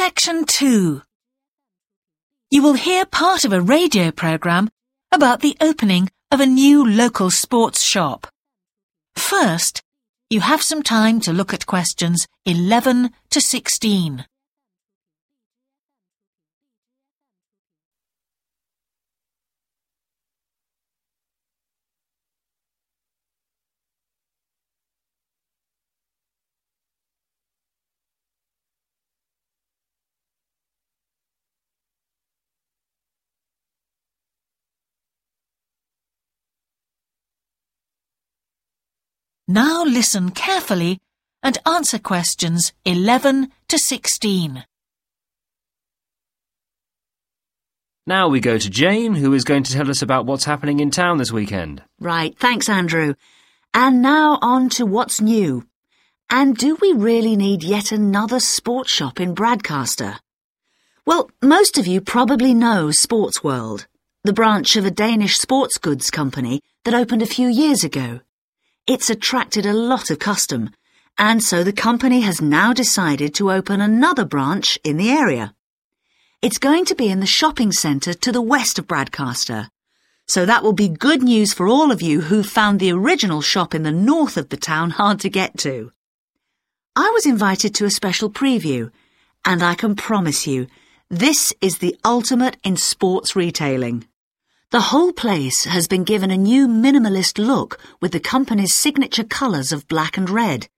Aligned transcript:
Section 0.00 0.46
2 0.46 1.02
You 2.50 2.62
will 2.62 2.72
hear 2.72 3.04
part 3.04 3.44
of 3.44 3.52
a 3.52 3.60
radio 3.60 4.10
programme 4.10 4.70
about 5.12 5.42
the 5.42 5.58
opening 5.60 6.08
of 6.30 6.40
a 6.40 6.46
new 6.46 6.88
local 6.88 7.30
sports 7.30 7.82
shop. 7.82 8.26
First, 9.14 9.82
you 10.30 10.40
have 10.40 10.62
some 10.62 10.82
time 10.82 11.20
to 11.20 11.34
look 11.34 11.52
at 11.52 11.66
questions 11.66 12.26
11 12.46 13.10
to 13.28 13.40
16. 13.42 14.24
Now 39.50 39.82
listen 39.82 40.30
carefully 40.30 41.00
and 41.42 41.58
answer 41.66 41.98
questions 41.98 42.72
11 42.84 43.50
to 43.66 43.78
16. 43.78 44.64
Now 48.06 48.28
we 48.28 48.38
go 48.38 48.58
to 48.58 48.70
Jane, 48.70 49.16
who 49.16 49.32
is 49.32 49.42
going 49.42 49.64
to 49.64 49.72
tell 49.72 49.90
us 49.90 50.02
about 50.02 50.24
what's 50.24 50.44
happening 50.44 50.78
in 50.78 50.92
town 50.92 51.18
this 51.18 51.32
weekend. 51.32 51.82
Right, 51.98 52.38
thanks, 52.38 52.68
Andrew. 52.68 53.14
And 53.74 54.02
now 54.02 54.38
on 54.40 54.68
to 54.68 54.86
what's 54.86 55.20
new. 55.20 55.66
And 56.30 56.56
do 56.56 56.76
we 56.80 56.92
really 56.92 57.34
need 57.34 57.64
yet 57.64 57.90
another 57.90 58.38
sports 58.38 58.92
shop 58.92 59.18
in 59.18 59.34
Bradcaster? 59.34 60.20
Well, 61.04 61.28
most 61.42 61.76
of 61.76 61.88
you 61.88 62.00
probably 62.00 62.54
know 62.54 62.92
Sports 62.92 63.42
World, 63.42 63.88
the 64.22 64.32
branch 64.32 64.76
of 64.76 64.86
a 64.86 64.92
Danish 64.92 65.38
sports 65.40 65.76
goods 65.76 66.08
company 66.08 66.60
that 66.84 66.94
opened 66.94 67.22
a 67.22 67.26
few 67.26 67.48
years 67.48 67.82
ago. 67.82 68.20
It's 68.86 69.10
attracted 69.10 69.66
a 69.66 69.72
lot 69.72 70.10
of 70.10 70.18
custom, 70.18 70.70
and 71.18 71.42
so 71.42 71.62
the 71.62 71.72
company 71.72 72.22
has 72.22 72.40
now 72.40 72.72
decided 72.72 73.34
to 73.34 73.52
open 73.52 73.80
another 73.80 74.24
branch 74.24 74.78
in 74.82 74.96
the 74.96 75.10
area. 75.10 75.54
It's 76.42 76.58
going 76.58 76.86
to 76.86 76.94
be 76.94 77.08
in 77.08 77.20
the 77.20 77.26
shopping 77.26 77.72
centre 77.72 78.14
to 78.14 78.32
the 78.32 78.40
west 78.40 78.78
of 78.78 78.86
Bradcaster. 78.86 79.68
So 80.26 80.46
that 80.46 80.62
will 80.62 80.72
be 80.72 80.88
good 80.88 81.22
news 81.22 81.52
for 81.52 81.68
all 81.68 81.92
of 81.92 82.00
you 82.00 82.22
who 82.22 82.42
found 82.42 82.80
the 82.80 82.92
original 82.92 83.42
shop 83.42 83.74
in 83.74 83.82
the 83.82 83.92
north 83.92 84.36
of 84.36 84.48
the 84.48 84.56
town 84.56 84.90
hard 84.90 85.20
to 85.20 85.28
get 85.28 85.58
to. 85.58 85.92
I 86.96 87.10
was 87.10 87.26
invited 87.26 87.74
to 87.74 87.84
a 87.84 87.90
special 87.90 88.30
preview, 88.30 88.90
and 89.44 89.62
I 89.62 89.74
can 89.74 89.96
promise 89.96 90.46
you, 90.46 90.68
this 91.08 91.52
is 91.60 91.78
the 91.78 91.96
ultimate 92.04 92.56
in 92.64 92.76
sports 92.76 93.36
retailing. 93.36 94.06
The 94.70 94.92
whole 94.92 95.12
place 95.12 95.64
has 95.64 95.88
been 95.88 96.04
given 96.04 96.30
a 96.30 96.36
new 96.36 96.68
minimalist 96.68 97.44
look 97.44 97.80
with 98.00 98.12
the 98.12 98.20
company's 98.20 98.72
signature 98.72 99.24
colours 99.24 99.72
of 99.72 99.88
black 99.88 100.16
and 100.16 100.30
red. 100.30 100.68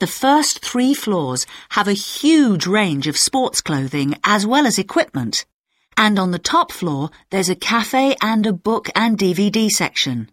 The 0.00 0.06
first 0.06 0.64
three 0.64 0.94
floors 0.94 1.44
have 1.72 1.88
a 1.88 1.92
huge 1.92 2.66
range 2.66 3.06
of 3.06 3.18
sports 3.18 3.60
clothing 3.60 4.14
as 4.24 4.46
well 4.46 4.66
as 4.66 4.78
equipment. 4.78 5.44
And 5.94 6.18
on 6.18 6.30
the 6.30 6.38
top 6.38 6.72
floor, 6.72 7.10
there's 7.28 7.50
a 7.50 7.54
cafe 7.54 8.16
and 8.22 8.46
a 8.46 8.52
book 8.54 8.88
and 8.94 9.18
DVD 9.18 9.68
section. 9.68 10.30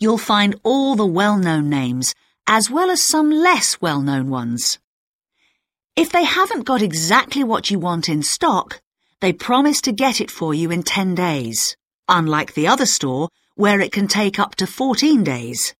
You'll 0.00 0.16
find 0.16 0.58
all 0.62 0.96
the 0.96 1.04
well-known 1.04 1.68
names, 1.68 2.14
as 2.46 2.70
well 2.70 2.90
as 2.90 3.02
some 3.02 3.30
less 3.30 3.82
well-known 3.82 4.30
ones. 4.30 4.78
If 5.94 6.10
they 6.10 6.24
haven't 6.24 6.64
got 6.64 6.80
exactly 6.80 7.44
what 7.44 7.70
you 7.70 7.78
want 7.78 8.08
in 8.08 8.22
stock, 8.22 8.80
they 9.20 9.34
promise 9.34 9.82
to 9.82 9.92
get 9.92 10.22
it 10.22 10.30
for 10.30 10.54
you 10.54 10.70
in 10.70 10.82
10 10.82 11.14
days 11.14 11.76
unlike 12.08 12.54
the 12.54 12.66
other 12.66 12.86
store 12.86 13.28
where 13.54 13.80
it 13.80 13.92
can 13.92 14.08
take 14.08 14.38
up 14.38 14.54
to 14.54 14.66
14 14.66 15.24
days. 15.24 15.74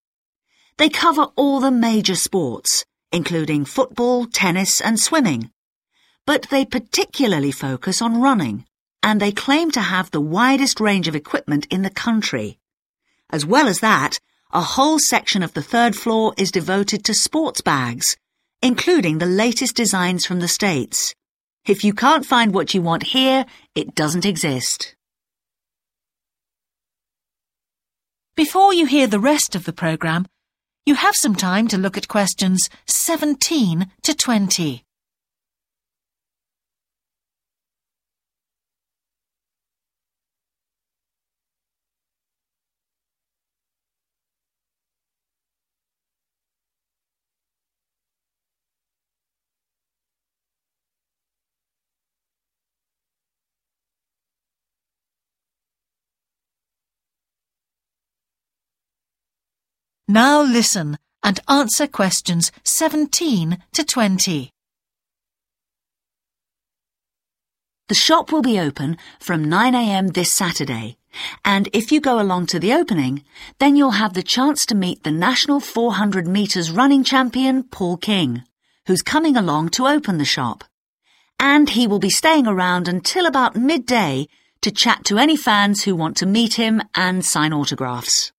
They 0.77 0.89
cover 0.89 1.29
all 1.37 1.61
the 1.61 1.71
major 1.71 2.15
sports, 2.15 2.85
including 3.13 3.65
football, 3.65 4.27
tennis 4.27 4.81
and 4.81 4.99
swimming. 4.99 5.51
But 6.27 6.49
they 6.51 6.65
particularly 6.65 7.53
focus 7.53 8.03
on 8.03 8.21
running, 8.21 8.65
and 9.03 9.21
they 9.21 9.33
claim 9.33 9.71
to 9.73 9.81
have 9.81 10.11
the 10.11 10.21
widest 10.21 10.81
range 10.81 11.09
of 11.09 11.17
equipment 11.17 11.67
in 11.71 11.83
the 11.83 11.91
country. 11.91 12.59
As 13.31 13.47
well 13.47 13.69
as 13.69 13.81
that, 13.81 14.19
a 14.53 14.61
whole 14.61 14.99
section 14.99 15.43
of 15.43 15.55
the 15.55 15.63
third 15.63 15.95
floor 15.95 16.35
is 16.37 16.51
devoted 16.51 17.05
to 17.05 17.15
sports 17.15 17.61
bags, 17.61 18.17
including 18.63 19.19
the 19.19 19.27
latest 19.27 19.77
designs 19.77 20.27
from 20.27 20.41
the 20.41 20.49
States. 20.49 21.15
If 21.67 21.85
you 21.85 21.93
can't 21.93 22.27
find 22.27 22.53
what 22.53 22.73
you 22.75 22.83
want 22.83 23.03
here, 23.03 23.47
it 23.75 23.95
doesn't 23.95 24.25
exist. 24.25 24.97
Before 28.39 28.73
you 28.73 28.87
hear 28.87 29.09
the 29.09 29.19
rest 29.19 29.57
of 29.57 29.65
the 29.65 29.73
programme, 29.73 30.25
you 30.87 30.95
have 30.95 31.17
some 31.17 31.35
time 31.35 31.67
to 31.67 31.77
look 31.77 31.97
at 31.97 32.07
questions 32.07 32.71
17 32.87 33.91
to 34.05 34.15
20. 34.15 34.85
Now 60.11 60.41
listen 60.41 60.97
and 61.23 61.39
answer 61.51 61.87
questions 61.87 62.51
17 62.65 63.59
to 63.75 63.85
20. 63.85 64.51
The 67.89 67.95
shop 67.95 68.33
will 68.33 68.41
be 68.41 68.59
open 68.59 68.97
from 69.21 69.45
9am 69.45 70.15
this 70.15 70.33
Saturday. 70.33 70.97
And 71.45 71.69
if 71.75 71.93
you 71.93 72.01
go 72.01 72.19
along 72.19 72.47
to 72.47 72.59
the 72.59 72.73
opening, 72.73 73.23
then 73.59 73.77
you'll 73.77 74.01
have 74.01 74.15
the 74.15 74.23
chance 74.23 74.65
to 74.67 74.75
meet 74.75 75.03
the 75.03 75.11
national 75.11 75.61
400 75.61 76.27
metres 76.27 76.71
running 76.71 77.05
champion, 77.05 77.65
Paul 77.65 77.99
King, 77.99 78.45
who's 78.87 79.03
coming 79.03 79.37
along 79.37 79.69
to 79.71 79.87
open 79.87 80.17
the 80.17 80.25
shop. 80.25 80.65
And 81.39 81.69
he 81.69 81.87
will 81.87 81.99
be 81.99 82.09
staying 82.09 82.47
around 82.47 82.89
until 82.89 83.27
about 83.27 83.57
midday 83.57 84.27
to 84.63 84.71
chat 84.71 85.05
to 85.05 85.19
any 85.19 85.37
fans 85.37 85.85
who 85.85 85.95
want 85.95 86.17
to 86.17 86.25
meet 86.25 86.55
him 86.55 86.81
and 86.95 87.23
sign 87.23 87.53
autographs. 87.53 88.33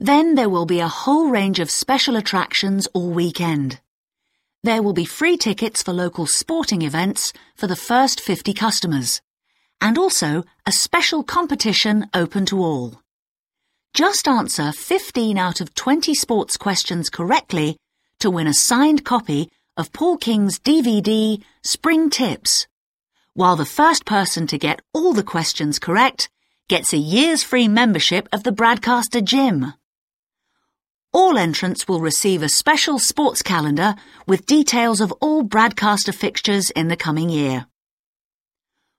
Then 0.00 0.36
there 0.36 0.48
will 0.48 0.66
be 0.66 0.78
a 0.78 0.86
whole 0.86 1.28
range 1.28 1.58
of 1.58 1.72
special 1.72 2.14
attractions 2.14 2.86
all 2.94 3.10
weekend. 3.10 3.80
There 4.62 4.80
will 4.80 4.92
be 4.92 5.04
free 5.04 5.36
tickets 5.36 5.82
for 5.82 5.92
local 5.92 6.26
sporting 6.26 6.82
events 6.82 7.32
for 7.56 7.66
the 7.66 7.74
first 7.74 8.20
50 8.20 8.54
customers, 8.54 9.20
and 9.80 9.98
also 9.98 10.44
a 10.64 10.70
special 10.70 11.24
competition 11.24 12.06
open 12.14 12.46
to 12.46 12.60
all. 12.60 13.02
Just 13.92 14.28
answer 14.28 14.70
15 14.70 15.36
out 15.36 15.60
of 15.60 15.74
20 15.74 16.14
sports 16.14 16.56
questions 16.56 17.10
correctly 17.10 17.76
to 18.20 18.30
win 18.30 18.46
a 18.46 18.54
signed 18.54 19.04
copy 19.04 19.50
of 19.76 19.92
Paul 19.92 20.16
King's 20.16 20.60
DVD 20.60 21.42
Spring 21.64 22.08
Tips, 22.08 22.68
while 23.34 23.56
the 23.56 23.66
first 23.66 24.04
person 24.04 24.46
to 24.46 24.58
get 24.58 24.80
all 24.94 25.12
the 25.12 25.24
questions 25.24 25.80
correct 25.80 26.28
gets 26.68 26.92
a 26.92 26.98
year's 26.98 27.42
free 27.42 27.66
membership 27.66 28.28
of 28.32 28.44
the 28.44 28.52
Bradcaster 28.52 29.24
Gym. 29.24 29.72
All 31.12 31.38
entrants 31.38 31.88
will 31.88 32.00
receive 32.00 32.42
a 32.42 32.50
special 32.50 32.98
sports 32.98 33.42
calendar 33.42 33.94
with 34.26 34.44
details 34.44 35.00
of 35.00 35.10
all 35.20 35.42
Bradcaster 35.42 36.14
fixtures 36.14 36.68
in 36.70 36.88
the 36.88 36.96
coming 36.96 37.30
year. 37.30 37.66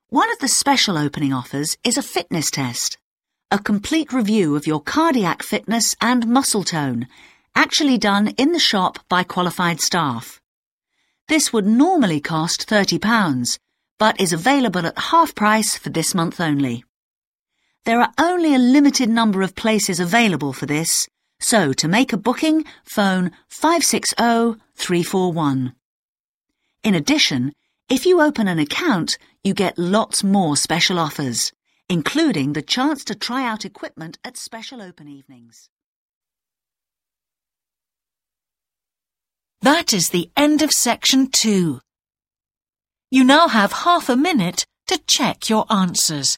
One 0.10 0.32
of 0.32 0.40
the 0.40 0.48
special 0.48 0.98
opening 0.98 1.34
offers 1.34 1.78
is 1.84 1.98
a 1.98 2.02
fitness 2.02 2.50
test, 2.50 2.98
a 3.52 3.60
complete 3.60 4.12
review 4.12 4.56
of 4.56 4.66
your 4.66 4.82
cardiac 4.82 5.44
fitness 5.44 5.96
and 6.02 6.26
muscle 6.28 6.64
tone, 6.64 7.08
actually 7.56 8.00
done 8.00 8.30
in 8.30 8.54
the 8.54 8.60
shop 8.60 8.98
by 9.08 9.22
qualified 9.22 9.80
staff. 9.80 10.42
This 11.28 11.54
would 11.54 11.68
normally 11.68 12.20
cost 12.20 12.68
£30, 12.68 13.60
but 14.00 14.20
is 14.20 14.34
available 14.34 14.88
at 14.88 14.98
half 14.98 15.36
price 15.36 15.78
for 15.78 15.92
this 15.92 16.16
month 16.16 16.42
only. 16.42 16.84
There 17.86 18.02
are 18.02 18.12
only 18.18 18.56
a 18.56 18.60
limited 18.60 19.10
number 19.10 19.44
of 19.44 19.54
places 19.54 20.00
available 20.00 20.54
for 20.54 20.66
this, 20.66 21.08
so 21.40 21.74
to 21.74 21.88
make 21.88 22.14
a 22.14 22.18
booking, 22.18 22.66
phone 22.84 23.32
560-341. 23.50 25.74
In 26.84 26.96
addition, 26.96 27.54
if 27.90 28.06
you 28.06 28.22
open 28.22 28.48
an 28.48 28.60
account, 28.60 29.18
you 29.44 29.54
get 29.54 29.78
lots 29.78 30.24
more 30.24 30.56
special 30.56 31.00
offers, 31.00 31.52
including 31.90 32.54
the 32.54 32.62
chance 32.62 33.04
to 33.06 33.16
try 33.16 33.46
out 33.46 33.66
equipment 33.66 34.20
at 34.24 34.38
special 34.38 34.82
open 34.82 35.08
evenings. 35.08 35.70
That 39.62 39.92
is 39.92 40.10
the 40.10 40.30
end 40.38 40.62
of 40.62 40.72
section 40.72 41.30
two. 41.32 41.82
You 43.12 43.24
now 43.24 43.48
have 43.48 43.74
half 43.74 44.08
a 44.08 44.16
minute 44.16 44.66
to 44.88 45.02
check 45.06 45.50
your 45.50 45.66
answers. 45.70 46.38